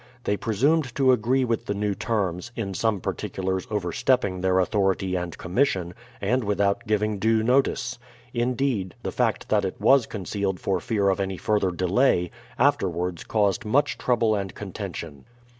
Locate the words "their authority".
4.41-5.15